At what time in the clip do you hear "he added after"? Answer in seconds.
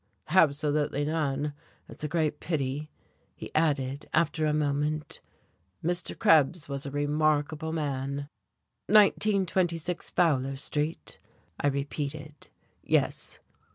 3.35-4.47